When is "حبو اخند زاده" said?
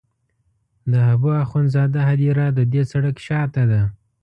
1.07-2.01